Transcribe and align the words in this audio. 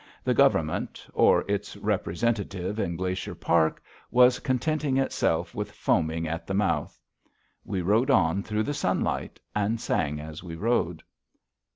The 0.23 0.33
Government, 0.33 1.05
or 1.13 1.41
its 1.47 1.77
representative 1.77 2.79
in 2.79 2.95
Glacier 2.95 3.35
Park, 3.35 3.83
was 4.09 4.39
contenting 4.39 4.97
itself 4.97 5.53
with 5.53 5.71
foaming 5.71 6.27
at 6.27 6.47
the 6.47 6.55
mouth. 6.55 6.99
We 7.63 7.83
rode 7.83 8.09
on 8.09 8.41
through 8.41 8.63
the 8.63 8.73
sunlight, 8.73 9.39
and 9.53 9.79
sang 9.79 10.19
as 10.19 10.41
we 10.41 10.55
rode. 10.55 11.03